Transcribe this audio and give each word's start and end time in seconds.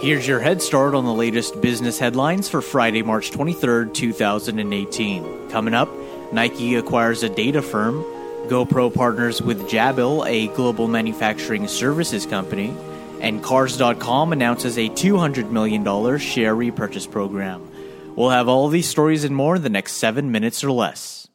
Here's 0.00 0.26
your 0.26 0.40
head 0.40 0.62
start 0.62 0.94
on 0.94 1.04
the 1.04 1.12
latest 1.12 1.60
business 1.60 1.98
headlines 1.98 2.48
for 2.48 2.62
Friday, 2.62 3.02
March 3.02 3.32
23rd, 3.32 3.92
2018. 3.92 5.50
Coming 5.50 5.74
up, 5.74 5.90
Nike 6.32 6.76
acquires 6.76 7.22
a 7.22 7.28
data 7.28 7.60
firm, 7.60 8.02
GoPro 8.48 8.94
partners 8.94 9.42
with 9.42 9.68
Jabil, 9.68 10.26
a 10.26 10.46
global 10.56 10.88
manufacturing 10.88 11.68
services 11.68 12.24
company, 12.24 12.74
and 13.20 13.42
Cars.com 13.42 14.32
announces 14.32 14.78
a 14.78 14.88
$200 14.88 15.50
million 15.50 16.18
share 16.18 16.54
repurchase 16.54 17.06
program. 17.06 17.70
We'll 18.16 18.30
have 18.30 18.48
all 18.48 18.68
these 18.68 18.88
stories 18.88 19.24
and 19.24 19.36
more 19.36 19.56
in 19.56 19.62
the 19.62 19.68
next 19.68 19.96
seven 19.96 20.32
minutes 20.32 20.64
or 20.64 20.72
less. 20.72 21.28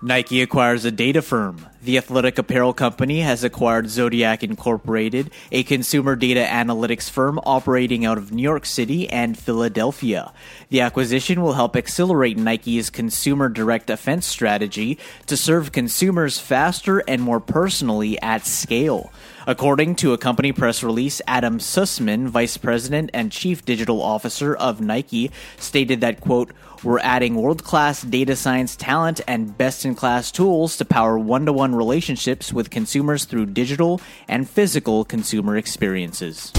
Nike 0.00 0.40
acquires 0.40 0.86
a 0.86 0.90
data 0.90 1.20
firm. 1.20 1.66
The 1.80 1.96
athletic 1.96 2.38
apparel 2.38 2.72
company 2.72 3.20
has 3.20 3.44
acquired 3.44 3.88
Zodiac 3.88 4.42
Incorporated, 4.42 5.30
a 5.52 5.62
consumer 5.62 6.16
data 6.16 6.40
analytics 6.40 7.08
firm 7.08 7.38
operating 7.46 8.04
out 8.04 8.18
of 8.18 8.32
New 8.32 8.42
York 8.42 8.66
City 8.66 9.08
and 9.08 9.38
Philadelphia. 9.38 10.32
The 10.70 10.80
acquisition 10.80 11.40
will 11.40 11.52
help 11.52 11.76
accelerate 11.76 12.36
Nike's 12.36 12.90
consumer 12.90 13.48
direct 13.48 13.90
offense 13.90 14.26
strategy 14.26 14.98
to 15.26 15.36
serve 15.36 15.70
consumers 15.70 16.40
faster 16.40 16.98
and 17.06 17.22
more 17.22 17.38
personally 17.38 18.20
at 18.20 18.44
scale. 18.44 19.12
According 19.46 19.94
to 19.96 20.12
a 20.12 20.18
company 20.18 20.50
press 20.50 20.82
release, 20.82 21.22
Adam 21.28 21.58
Sussman, 21.58 22.26
vice 22.28 22.56
president 22.56 23.10
and 23.14 23.30
chief 23.30 23.64
digital 23.64 24.02
officer 24.02 24.54
of 24.54 24.80
Nike, 24.80 25.30
stated 25.56 26.00
that, 26.00 26.20
quote, 26.20 26.52
we're 26.84 27.00
adding 27.00 27.34
world 27.34 27.64
class 27.64 28.02
data 28.02 28.36
science 28.36 28.76
talent 28.76 29.20
and 29.26 29.56
best 29.58 29.84
in 29.84 29.96
class 29.96 30.30
tools 30.30 30.76
to 30.76 30.84
power 30.84 31.18
one 31.18 31.46
to 31.46 31.52
one 31.52 31.74
relationships 31.78 32.52
with 32.52 32.68
consumers 32.68 33.24
through 33.24 33.46
digital 33.46 34.00
and 34.28 34.46
physical 34.46 35.04
consumer 35.04 35.56
experiences. 35.56 36.52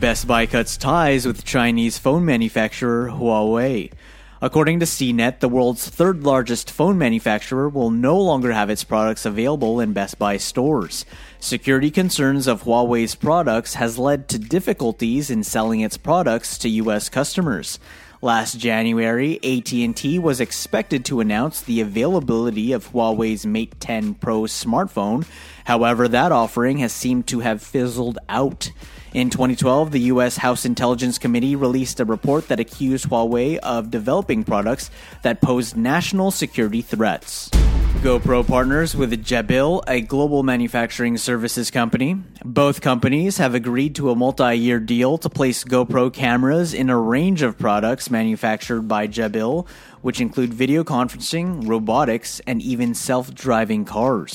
Best 0.00 0.26
Buy 0.26 0.46
cuts 0.46 0.76
ties 0.76 1.26
with 1.26 1.44
Chinese 1.44 1.98
phone 1.98 2.24
manufacturer 2.24 3.10
Huawei. 3.10 3.92
According 4.40 4.80
to 4.80 4.86
CNET, 4.86 5.38
the 5.38 5.48
world's 5.48 5.88
third 5.88 6.24
largest 6.24 6.68
phone 6.68 6.98
manufacturer 6.98 7.68
will 7.68 7.90
no 7.90 8.18
longer 8.18 8.50
have 8.50 8.70
its 8.70 8.82
products 8.82 9.24
available 9.24 9.78
in 9.78 9.92
Best 9.92 10.18
Buy 10.18 10.36
stores. 10.38 11.04
Security 11.38 11.92
concerns 11.92 12.48
of 12.48 12.64
Huawei's 12.64 13.14
products 13.14 13.74
has 13.74 13.98
led 13.98 14.28
to 14.30 14.40
difficulties 14.40 15.30
in 15.30 15.44
selling 15.44 15.78
its 15.78 15.96
products 15.96 16.58
to 16.58 16.68
US 16.68 17.08
customers. 17.08 17.78
Last 18.24 18.56
January, 18.56 19.40
AT&T 19.42 20.20
was 20.20 20.40
expected 20.40 21.04
to 21.06 21.18
announce 21.18 21.60
the 21.60 21.80
availability 21.80 22.70
of 22.70 22.92
Huawei's 22.92 23.44
Mate 23.44 23.80
10 23.80 24.14
Pro 24.14 24.42
smartphone. 24.42 25.26
However, 25.64 26.06
that 26.06 26.30
offering 26.30 26.78
has 26.78 26.92
seemed 26.92 27.26
to 27.26 27.40
have 27.40 27.60
fizzled 27.60 28.20
out. 28.28 28.70
In 29.12 29.28
2012, 29.28 29.90
the 29.90 30.00
U.S. 30.02 30.36
House 30.36 30.64
Intelligence 30.64 31.18
Committee 31.18 31.56
released 31.56 31.98
a 31.98 32.04
report 32.04 32.46
that 32.46 32.60
accused 32.60 33.08
Huawei 33.08 33.56
of 33.56 33.90
developing 33.90 34.44
products 34.44 34.92
that 35.22 35.42
posed 35.42 35.76
national 35.76 36.30
security 36.30 36.80
threats. 36.80 37.50
GoPro 38.02 38.44
partners 38.44 38.96
with 38.96 39.12
Jabil, 39.24 39.80
a 39.86 40.00
global 40.00 40.42
manufacturing 40.42 41.16
services 41.16 41.70
company. 41.70 42.16
Both 42.44 42.80
companies 42.80 43.38
have 43.38 43.54
agreed 43.54 43.94
to 43.94 44.10
a 44.10 44.16
multi 44.16 44.56
year 44.56 44.80
deal 44.80 45.18
to 45.18 45.30
place 45.30 45.62
GoPro 45.62 46.12
cameras 46.12 46.74
in 46.74 46.90
a 46.90 46.98
range 46.98 47.42
of 47.42 47.56
products 47.56 48.10
manufactured 48.10 48.88
by 48.88 49.06
Jabil, 49.06 49.68
which 50.00 50.20
include 50.20 50.52
video 50.52 50.82
conferencing, 50.82 51.68
robotics, 51.68 52.40
and 52.44 52.60
even 52.60 52.92
self 52.92 53.32
driving 53.32 53.84
cars. 53.84 54.34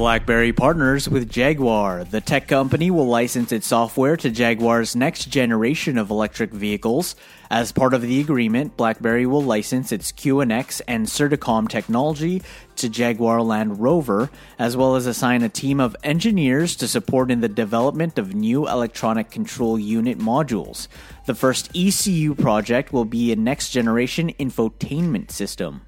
BlackBerry 0.00 0.54
partners 0.54 1.10
with 1.10 1.28
Jaguar. 1.28 2.04
The 2.04 2.22
tech 2.22 2.48
company 2.48 2.90
will 2.90 3.06
license 3.06 3.52
its 3.52 3.66
software 3.66 4.16
to 4.16 4.30
Jaguar's 4.30 4.96
next 4.96 5.26
generation 5.26 5.98
of 5.98 6.08
electric 6.08 6.52
vehicles. 6.52 7.14
As 7.50 7.70
part 7.70 7.92
of 7.92 8.00
the 8.00 8.18
agreement, 8.18 8.78
BlackBerry 8.78 9.26
will 9.26 9.42
license 9.42 9.92
its 9.92 10.10
QNX 10.10 10.80
and 10.88 11.06
Certicom 11.06 11.68
technology 11.68 12.40
to 12.76 12.88
Jaguar 12.88 13.42
Land 13.42 13.78
Rover, 13.78 14.30
as 14.58 14.74
well 14.74 14.96
as 14.96 15.04
assign 15.04 15.42
a 15.42 15.50
team 15.50 15.80
of 15.80 15.94
engineers 16.02 16.76
to 16.76 16.88
support 16.88 17.30
in 17.30 17.42
the 17.42 17.48
development 17.48 18.18
of 18.18 18.34
new 18.34 18.66
electronic 18.66 19.30
control 19.30 19.78
unit 19.78 20.18
modules. 20.18 20.88
The 21.26 21.34
first 21.34 21.76
ECU 21.76 22.34
project 22.34 22.90
will 22.90 23.04
be 23.04 23.32
a 23.32 23.36
next 23.36 23.68
generation 23.68 24.32
infotainment 24.40 25.30
system. 25.30 25.82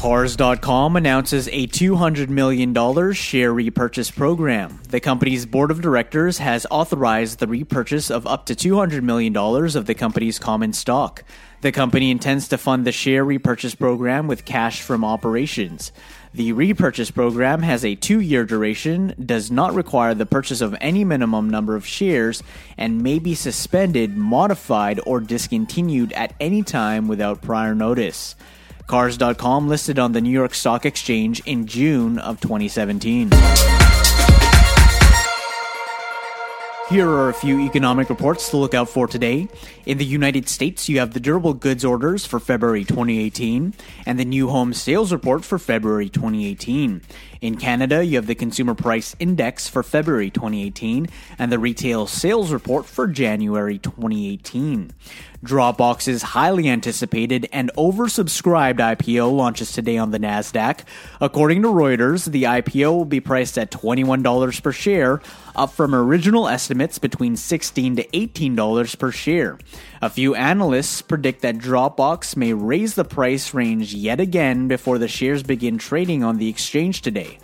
Cars.com 0.00 0.96
announces 0.96 1.46
a 1.48 1.66
$200 1.66 2.30
million 2.30 3.12
share 3.12 3.52
repurchase 3.52 4.10
program. 4.10 4.80
The 4.88 4.98
company's 4.98 5.44
board 5.44 5.70
of 5.70 5.82
directors 5.82 6.38
has 6.38 6.66
authorized 6.70 7.38
the 7.38 7.46
repurchase 7.46 8.10
of 8.10 8.26
up 8.26 8.46
to 8.46 8.54
$200 8.54 9.02
million 9.02 9.36
of 9.36 9.84
the 9.84 9.94
company's 9.94 10.38
common 10.38 10.72
stock. 10.72 11.22
The 11.60 11.70
company 11.70 12.10
intends 12.10 12.48
to 12.48 12.56
fund 12.56 12.86
the 12.86 12.92
share 12.92 13.26
repurchase 13.26 13.74
program 13.74 14.26
with 14.26 14.46
cash 14.46 14.80
from 14.80 15.04
operations. 15.04 15.92
The 16.32 16.54
repurchase 16.54 17.10
program 17.10 17.60
has 17.60 17.84
a 17.84 17.94
two 17.94 18.20
year 18.20 18.46
duration, 18.46 19.12
does 19.22 19.50
not 19.50 19.74
require 19.74 20.14
the 20.14 20.24
purchase 20.24 20.62
of 20.62 20.74
any 20.80 21.04
minimum 21.04 21.50
number 21.50 21.76
of 21.76 21.86
shares, 21.86 22.42
and 22.78 23.02
may 23.02 23.18
be 23.18 23.34
suspended, 23.34 24.16
modified, 24.16 24.98
or 25.04 25.20
discontinued 25.20 26.14
at 26.14 26.34
any 26.40 26.62
time 26.62 27.06
without 27.06 27.42
prior 27.42 27.74
notice. 27.74 28.34
Cars.com 28.90 29.68
listed 29.68 30.00
on 30.00 30.10
the 30.10 30.20
New 30.20 30.30
York 30.30 30.52
Stock 30.52 30.84
Exchange 30.84 31.38
in 31.46 31.64
June 31.64 32.18
of 32.18 32.40
2017. 32.40 33.30
Here 36.90 37.08
are 37.08 37.28
a 37.28 37.34
few 37.34 37.60
economic 37.60 38.10
reports 38.10 38.50
to 38.50 38.56
look 38.56 38.74
out 38.74 38.88
for 38.88 39.06
today. 39.06 39.46
In 39.86 39.98
the 39.98 40.04
United 40.04 40.48
States, 40.48 40.88
you 40.88 40.98
have 40.98 41.14
the 41.14 41.20
durable 41.20 41.54
goods 41.54 41.84
orders 41.84 42.26
for 42.26 42.40
February 42.40 42.84
2018 42.84 43.74
and 44.06 44.18
the 44.18 44.24
new 44.24 44.48
home 44.48 44.74
sales 44.74 45.12
report 45.12 45.44
for 45.44 45.56
February 45.56 46.08
2018. 46.08 47.00
In 47.40 47.56
Canada, 47.56 48.04
you 48.04 48.16
have 48.16 48.26
the 48.26 48.34
consumer 48.34 48.74
price 48.74 49.14
index 49.20 49.68
for 49.68 49.84
February 49.84 50.30
2018 50.30 51.06
and 51.38 51.52
the 51.52 51.60
retail 51.60 52.08
sales 52.08 52.52
report 52.52 52.86
for 52.86 53.06
January 53.06 53.78
2018. 53.78 54.92
Dropbox's 55.44 56.20
highly 56.22 56.68
anticipated 56.68 57.48
and 57.50 57.70
oversubscribed 57.78 58.76
IPO 58.76 59.34
launches 59.34 59.72
today 59.72 59.96
on 59.96 60.10
the 60.10 60.18
NASDAQ. 60.18 60.80
According 61.18 61.62
to 61.62 61.68
Reuters, 61.68 62.30
the 62.30 62.42
IPO 62.42 62.92
will 62.92 63.04
be 63.06 63.20
priced 63.20 63.56
at 63.56 63.70
$21 63.70 64.62
per 64.62 64.72
share, 64.72 65.22
up 65.56 65.72
from 65.72 65.94
original 65.94 66.46
estimates 66.80 66.98
between 66.98 67.36
16 67.36 67.96
to 67.96 68.04
$18 68.04 68.98
per 68.98 69.12
share. 69.12 69.58
A 70.00 70.08
few 70.08 70.34
analysts 70.34 71.02
predict 71.02 71.42
that 71.42 71.58
Dropbox 71.58 72.36
may 72.36 72.54
raise 72.54 72.94
the 72.94 73.04
price 73.04 73.52
range 73.52 73.92
yet 73.92 74.18
again 74.18 74.66
before 74.66 74.96
the 74.96 75.08
shares 75.08 75.42
begin 75.42 75.76
trading 75.76 76.24
on 76.24 76.38
the 76.38 76.48
exchange 76.48 77.02
today. 77.02 77.38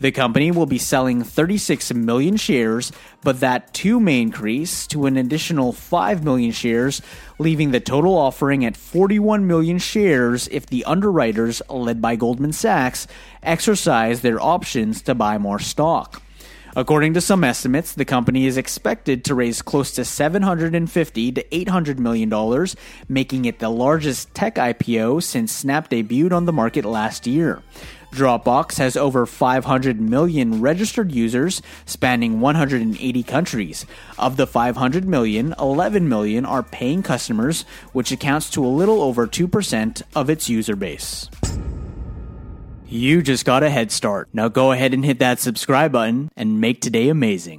The 0.00 0.12
company 0.12 0.50
will 0.52 0.66
be 0.66 0.78
selling 0.78 1.22
36 1.22 1.92
million 1.92 2.36
shares, 2.36 2.92
but 3.22 3.40
that 3.40 3.74
too 3.74 4.00
may 4.00 4.22
increase 4.22 4.86
to 4.86 5.06
an 5.06 5.18
additional 5.18 5.72
5 5.72 6.24
million 6.24 6.52
shares, 6.52 7.02
leaving 7.38 7.72
the 7.72 7.80
total 7.80 8.16
offering 8.16 8.64
at 8.64 8.76
41 8.76 9.46
million 9.46 9.78
shares 9.78 10.48
if 10.48 10.66
the 10.66 10.84
underwriters, 10.84 11.60
led 11.68 12.00
by 12.00 12.16
Goldman 12.16 12.52
Sachs, 12.52 13.06
exercise 13.42 14.22
their 14.22 14.40
options 14.40 15.02
to 15.02 15.14
buy 15.14 15.36
more 15.36 15.58
stock. 15.58 16.22
According 16.78 17.14
to 17.14 17.20
some 17.20 17.42
estimates, 17.42 17.92
the 17.92 18.04
company 18.04 18.46
is 18.46 18.56
expected 18.56 19.24
to 19.24 19.34
raise 19.34 19.62
close 19.62 19.90
to 19.96 20.04
750 20.04 21.32
to 21.32 21.54
800 21.56 21.98
million 21.98 22.28
dollars, 22.28 22.76
making 23.08 23.46
it 23.46 23.58
the 23.58 23.68
largest 23.68 24.32
tech 24.32 24.54
IPO 24.54 25.24
since 25.24 25.50
Snap 25.50 25.90
debuted 25.90 26.30
on 26.30 26.44
the 26.44 26.52
market 26.52 26.84
last 26.84 27.26
year. 27.26 27.64
Dropbox 28.12 28.78
has 28.78 28.96
over 28.96 29.26
500 29.26 30.00
million 30.00 30.60
registered 30.60 31.10
users 31.10 31.62
spanning 31.84 32.38
180 32.38 33.24
countries. 33.24 33.84
Of 34.16 34.36
the 34.36 34.46
500 34.46 35.04
million, 35.04 35.56
11 35.58 36.08
million 36.08 36.46
are 36.46 36.62
paying 36.62 37.02
customers, 37.02 37.62
which 37.92 38.12
accounts 38.12 38.50
to 38.50 38.64
a 38.64 38.68
little 38.68 39.02
over 39.02 39.26
2% 39.26 40.02
of 40.14 40.30
its 40.30 40.48
user 40.48 40.76
base. 40.76 41.28
You 42.90 43.20
just 43.20 43.44
got 43.44 43.62
a 43.62 43.68
head 43.68 43.92
start. 43.92 44.30
Now 44.32 44.48
go 44.48 44.72
ahead 44.72 44.94
and 44.94 45.04
hit 45.04 45.18
that 45.18 45.40
subscribe 45.40 45.92
button 45.92 46.30
and 46.38 46.58
make 46.58 46.80
today 46.80 47.10
amazing. 47.10 47.58